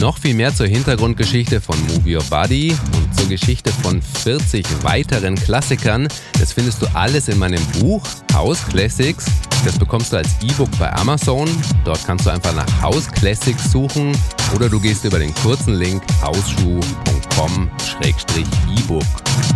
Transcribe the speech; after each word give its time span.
Noch 0.00 0.18
viel 0.18 0.34
mehr 0.34 0.52
zur 0.54 0.66
Hintergrundgeschichte 0.66 1.60
von 1.60 1.76
Move 1.86 2.16
Your 2.16 2.24
Body 2.24 2.74
und 2.94 3.14
zur 3.14 3.28
Geschichte 3.28 3.70
von 3.82 4.02
40 4.02 4.66
weiteren 4.82 5.36
Klassikern, 5.36 6.08
das 6.38 6.52
findest 6.52 6.82
du 6.82 6.86
alles 6.94 7.28
in 7.28 7.38
meinem 7.38 7.64
Buch 7.78 8.02
House 8.32 8.66
Classics. 8.68 9.26
Das 9.64 9.78
bekommst 9.78 10.12
du 10.12 10.16
als 10.16 10.28
E-Book 10.42 10.68
bei 10.78 10.92
Amazon. 10.92 11.48
Dort 11.84 12.04
kannst 12.04 12.26
du 12.26 12.30
einfach 12.30 12.52
nach 12.54 12.82
House 12.82 13.08
Classics 13.10 13.70
suchen 13.70 14.10
oder 14.54 14.68
du 14.68 14.80
gehst 14.80 15.04
über 15.04 15.20
den 15.20 15.32
kurzen 15.36 15.74
Link 15.74 16.02
hausschuh.com-ebook. 16.20 19.04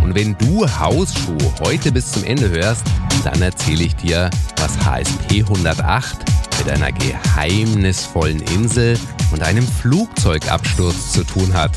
Und 0.02 0.14
wenn 0.14 0.38
du 0.38 0.64
Hausschuh 0.78 1.36
heute 1.60 1.90
bis 1.90 2.12
zum 2.12 2.22
Ende 2.24 2.48
hörst, 2.48 2.84
dann 3.24 3.42
erzähle 3.42 3.82
ich 3.84 3.96
dir, 3.96 4.30
was 4.58 4.78
HSP 4.84 5.42
108 5.42 6.18
mit 6.66 6.74
einer 6.74 6.90
geheimnisvollen 6.90 8.40
Insel 8.40 8.98
und 9.30 9.40
einem 9.40 9.64
Flugzeugabsturz 9.64 11.12
zu 11.12 11.22
tun 11.22 11.54
hat. 11.54 11.70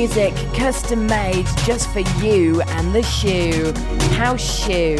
Music 0.00 0.34
custom 0.54 1.06
made 1.06 1.44
just 1.66 1.90
for 1.90 2.00
you 2.24 2.62
and 2.62 2.94
the 2.94 3.02
shoe. 3.02 3.70
House 4.16 4.40
Shoe. 4.40 4.96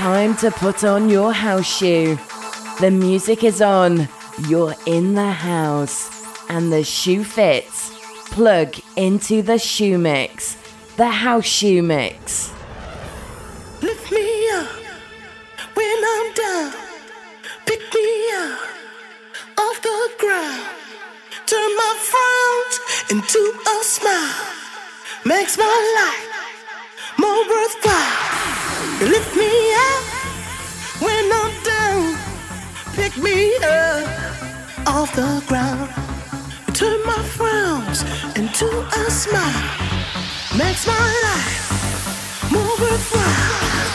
Time. 0.00 0.34
To 0.36 0.50
put 0.50 0.82
on 0.82 1.10
your 1.10 1.30
house 1.30 1.76
shoe. 1.76 2.18
The 2.80 2.90
music 2.90 3.44
is 3.44 3.60
on. 3.60 4.08
You're 4.48 4.74
in 4.86 5.14
the 5.14 5.30
house. 5.30 5.94
And 6.48 6.72
the 6.72 6.82
shoe 6.82 7.22
fits. 7.22 7.90
Plug 8.30 8.74
into 8.96 9.42
the 9.42 9.58
shoe 9.58 9.98
mix. 9.98 10.56
The 10.96 11.10
house 11.24 11.44
shoe 11.44 11.82
mix. 11.82 12.50
Lift 13.82 14.10
me 14.10 14.26
up 14.52 14.70
when 15.74 15.98
I'm 16.14 16.28
down. 16.32 16.72
Pick 17.66 17.82
me 17.94 18.08
up 18.40 18.58
off 19.58 19.82
the 19.82 20.10
ground. 20.18 20.64
Turn 21.44 21.70
my 21.82 21.92
frowns 22.10 22.74
into 23.10 23.42
a 23.74 23.84
smile. 23.84 24.46
Makes 25.26 25.58
my 25.58 25.76
life 25.98 27.18
more 27.18 27.42
worthwhile. 27.52 28.59
Lift 29.00 29.34
me 29.34 29.48
up 29.72 30.04
when 31.00 31.32
I'm 31.32 31.62
down. 31.64 32.18
Pick 32.92 33.16
me 33.16 33.56
up 33.56 34.06
off 34.86 35.16
the 35.16 35.42
ground. 35.48 35.88
Turn 36.74 37.00
my 37.06 37.22
frowns 37.22 38.02
into 38.36 38.66
a 38.66 39.10
smile. 39.10 39.70
Makes 40.54 40.86
my 40.86 41.06
life 41.24 42.52
more 42.52 42.76
worthwhile. 42.78 43.89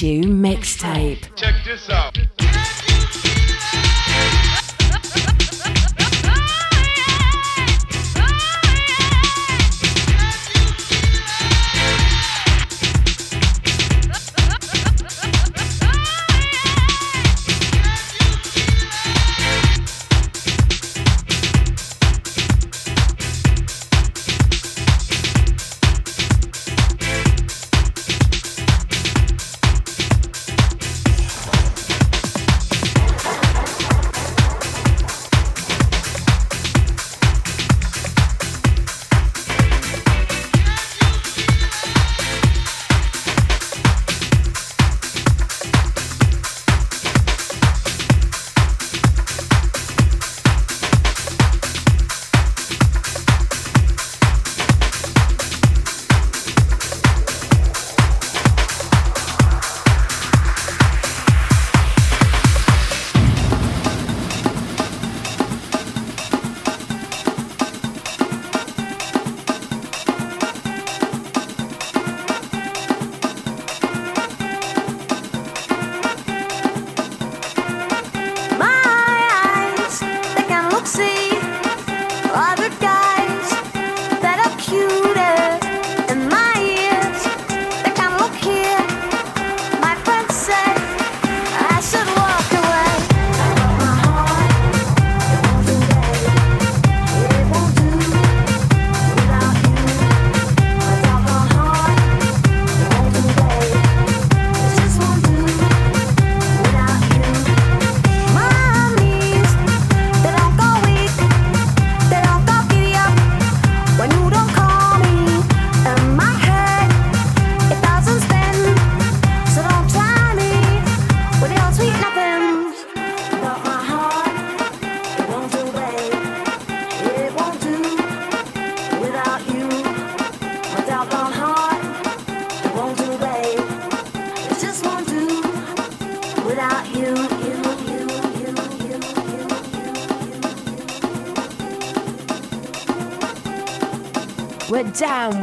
House 0.00 0.37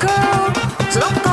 girl. 0.00 0.54
So 0.90 1.00
don't 1.00 1.22
go. 1.24 1.27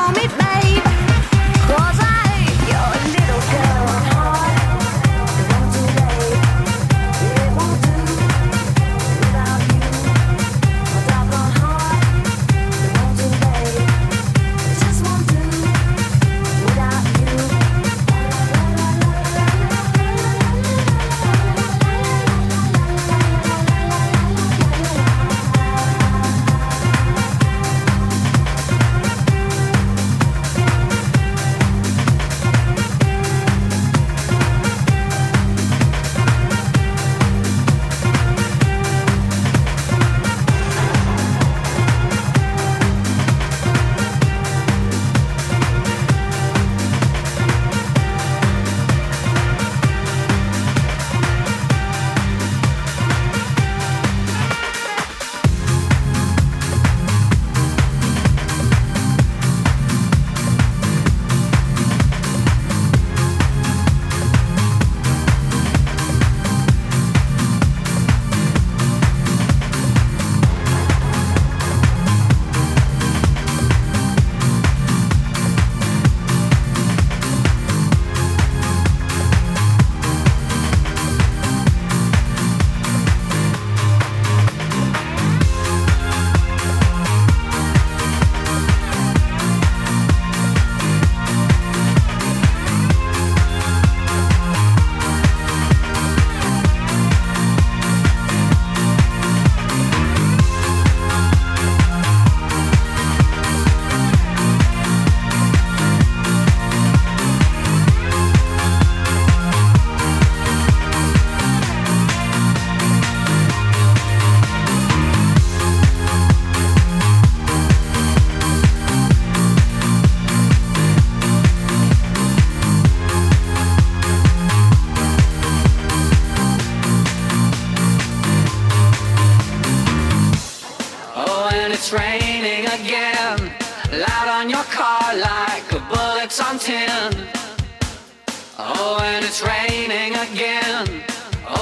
Again. 140.32 141.04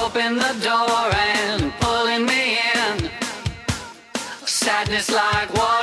Open 0.02 0.36
the 0.36 0.54
door 0.62 1.06
and 1.12 1.72
pulling 1.80 2.24
me 2.26 2.58
in. 2.74 3.10
Sadness 4.44 5.10
like 5.10 5.52
water 5.54 5.73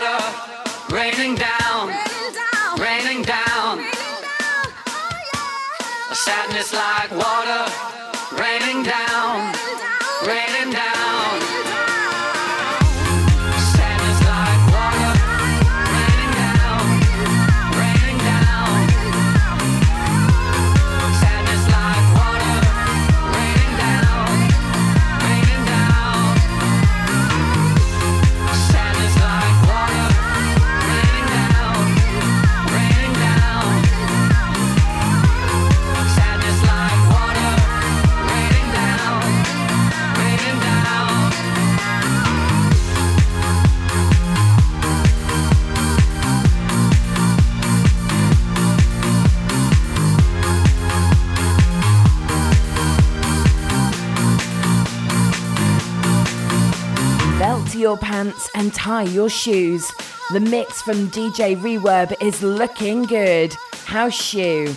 and 58.61 58.71
tie 58.75 59.01
your 59.01 59.27
shoes. 59.27 59.91
The 60.31 60.39
mix 60.39 60.83
from 60.83 61.07
DJ 61.07 61.57
Reverb 61.57 62.13
is 62.21 62.43
looking 62.43 63.03
good. 63.03 63.55
House 63.85 64.13
shoe. 64.13 64.75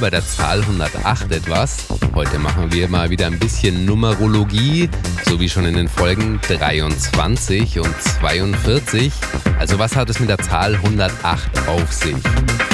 Bei 0.00 0.10
der 0.10 0.26
Zahl 0.26 0.60
108 0.60 1.30
etwas? 1.32 1.76
Heute 2.14 2.38
machen 2.38 2.72
wir 2.72 2.88
mal 2.88 3.10
wieder 3.10 3.26
ein 3.26 3.38
bisschen 3.38 3.84
Numerologie, 3.84 4.88
so 5.26 5.38
wie 5.38 5.48
schon 5.48 5.66
in 5.66 5.74
den 5.74 5.88
Folgen 5.88 6.40
23 6.48 7.80
und 7.80 7.94
42. 8.00 9.12
Also 9.58 9.78
was 9.78 9.96
hat 9.96 10.08
es 10.08 10.18
mit 10.18 10.30
der 10.30 10.38
Zahl 10.38 10.74
108 10.76 11.68
auf 11.68 11.92
sich? 11.92 12.16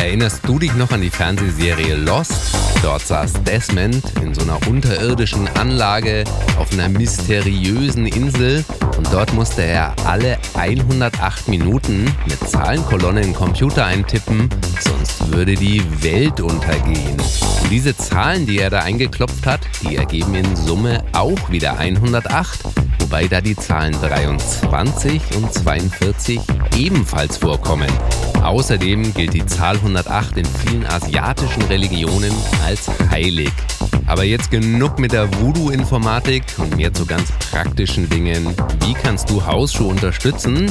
Erinnerst 0.06 0.46
du 0.46 0.60
dich 0.60 0.72
noch 0.74 0.92
an 0.92 1.00
die 1.00 1.10
Fernsehserie 1.10 1.96
Lost? 1.96 2.54
Dort 2.80 3.04
saß 3.04 3.42
Desmond 3.42 4.04
in 4.22 4.32
so 4.34 4.42
einer 4.42 4.64
unterirdischen 4.68 5.48
Anlage 5.56 6.22
auf 6.60 6.72
einer 6.72 6.88
mysteriösen 6.88 8.06
Insel 8.06 8.64
und 8.96 9.12
dort 9.12 9.34
musste 9.34 9.62
er 9.62 9.96
alle 10.04 10.38
108 10.54 11.48
Minuten 11.48 12.04
mit 12.24 12.38
Zahlenkolonne 12.48 13.20
in 13.20 13.34
Computer 13.34 13.84
eintippen, 13.84 14.48
sonst 14.78 15.32
würde 15.32 15.56
die 15.56 15.82
Welt 16.04 16.40
untergehen. 16.40 17.16
Und 17.62 17.70
diese 17.72 17.96
Zahlen, 17.96 18.46
die 18.46 18.60
er 18.60 18.70
da 18.70 18.82
eingeklopft 18.82 19.44
hat, 19.44 19.62
die 19.82 19.96
ergeben 19.96 20.36
in 20.36 20.54
Summe 20.54 21.02
auch 21.14 21.50
wieder 21.50 21.80
108, 21.80 22.60
wobei 23.06 23.28
da 23.28 23.40
die 23.40 23.54
Zahlen 23.54 23.92
23 23.92 25.36
und 25.36 25.52
42 25.52 26.40
ebenfalls 26.76 27.36
vorkommen. 27.36 27.88
Außerdem 28.42 29.14
gilt 29.14 29.32
die 29.32 29.46
Zahl 29.46 29.76
108 29.76 30.38
in 30.38 30.44
vielen 30.44 30.84
asiatischen 30.86 31.62
Religionen 31.62 32.32
als 32.64 32.90
heilig. 33.08 33.52
Aber 34.06 34.24
jetzt 34.24 34.50
genug 34.50 34.98
mit 34.98 35.12
der 35.12 35.32
Voodoo-Informatik 35.40 36.42
und 36.58 36.76
mehr 36.76 36.92
zu 36.92 37.06
ganz 37.06 37.30
praktischen 37.52 38.08
Dingen. 38.08 38.52
Wie 38.84 38.94
kannst 38.94 39.30
du 39.30 39.46
Hausschuh 39.46 39.88
unterstützen? 39.88 40.68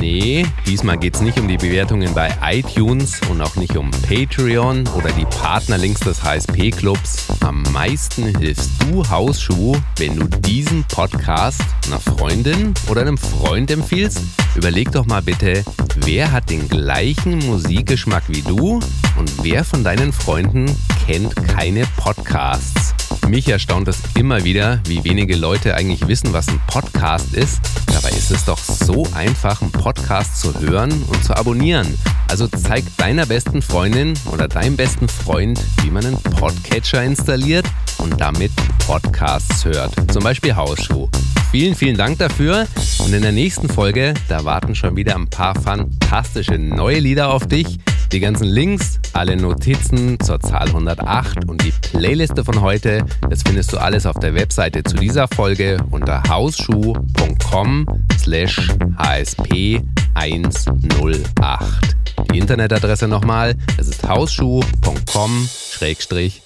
Nee, 0.00 0.46
diesmal 0.66 0.98
geht 0.98 1.14
es 1.14 1.20
nicht 1.20 1.38
um 1.38 1.48
die 1.48 1.58
Bewertungen 1.58 2.14
bei 2.14 2.34
iTunes 2.42 3.20
und 3.30 3.40
auch 3.42 3.56
nicht 3.56 3.76
um 3.76 3.90
Patreon 3.90 4.88
oder 4.96 5.12
die 5.12 5.26
Partnerlinks 5.26 6.00
des 6.00 6.22
HSP-Clubs. 6.22 7.26
Am 7.40 7.62
meisten 7.72 8.36
hilfst 8.38 8.70
du 8.82 9.08
Hausschuh, 9.08 9.76
wenn 9.98 10.16
du 10.16 10.26
diesen 10.40 10.84
Podcast 10.84 11.62
einer 11.86 12.00
Freundin 12.00 12.72
oder 12.88 13.02
einem 13.02 13.18
Freund 13.18 13.70
empfiehlst. 13.70 14.22
Überleg 14.54 14.92
doch 14.92 15.06
mal 15.06 15.22
bitte, 15.22 15.62
wer 15.96 16.32
hat 16.32 16.48
den 16.48 16.68
gleichen 16.68 17.38
Musikgeschmack 17.38 18.24
wie 18.28 18.42
du 18.42 18.80
und 19.18 19.44
wer 19.44 19.64
von 19.64 19.84
deinen 19.84 20.12
Freunden 20.12 20.66
kennt 21.06 21.36
keine 21.36 21.84
Podcasts? 21.96 23.05
Mich 23.28 23.48
erstaunt 23.48 23.88
es 23.88 23.98
immer 24.16 24.44
wieder, 24.44 24.80
wie 24.86 25.02
wenige 25.02 25.34
Leute 25.34 25.74
eigentlich 25.74 26.06
wissen, 26.06 26.32
was 26.32 26.46
ein 26.46 26.60
Podcast 26.68 27.34
ist. 27.34 27.60
Dabei 27.92 28.10
ist 28.10 28.30
es 28.30 28.44
doch 28.44 28.58
so 28.58 29.06
einfach, 29.14 29.60
einen 29.62 29.72
Podcast 29.72 30.40
zu 30.40 30.58
hören 30.60 30.92
und 31.08 31.24
zu 31.24 31.36
abonnieren. 31.36 31.98
Also 32.28 32.46
zeig 32.46 32.84
deiner 32.98 33.26
besten 33.26 33.62
Freundin 33.62 34.14
oder 34.32 34.46
deinem 34.46 34.76
besten 34.76 35.08
Freund, 35.08 35.60
wie 35.82 35.90
man 35.90 36.06
einen 36.06 36.22
Podcatcher 36.22 37.02
installiert 37.02 37.66
und 37.98 38.20
damit 38.20 38.52
Podcasts 38.86 39.64
hört. 39.64 39.92
Zum 40.12 40.22
Beispiel 40.22 40.54
Hausschuh. 40.54 41.08
Vielen, 41.50 41.74
vielen 41.74 41.96
Dank 41.96 42.18
dafür. 42.18 42.66
Und 42.98 43.12
in 43.12 43.22
der 43.22 43.32
nächsten 43.32 43.68
Folge, 43.68 44.14
da 44.28 44.44
warten 44.44 44.74
schon 44.76 44.94
wieder 44.94 45.16
ein 45.16 45.28
paar 45.28 45.60
fantastische 45.60 46.58
neue 46.58 47.00
Lieder 47.00 47.32
auf 47.32 47.46
dich. 47.46 47.78
Die 48.16 48.20
ganzen 48.20 48.46
Links, 48.46 48.98
alle 49.12 49.36
Notizen 49.36 50.18
zur 50.20 50.40
Zahl 50.40 50.68
108 50.68 51.46
und 51.50 51.62
die 51.62 51.70
Playliste 51.70 52.46
von 52.46 52.62
heute, 52.62 53.04
das 53.28 53.42
findest 53.42 53.74
du 53.74 53.76
alles 53.76 54.06
auf 54.06 54.18
der 54.18 54.34
Webseite 54.34 54.82
zu 54.84 54.96
dieser 54.96 55.28
Folge 55.28 55.76
unter 55.90 56.22
hausschuh.com 56.26 57.86
slash 58.18 58.70
hsp 58.96 59.82
108. 60.14 61.96
Die 62.32 62.38
Internetadresse 62.38 63.06
nochmal, 63.06 63.54
es 63.76 63.88
ist 63.88 64.08
hausschuh.com 64.08 65.46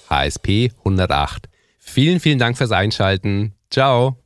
hsp 0.09 0.71
108. 0.79 1.49
Vielen, 1.79 2.19
vielen 2.19 2.39
Dank 2.39 2.57
fürs 2.57 2.71
Einschalten. 2.73 3.53
Ciao. 3.69 4.20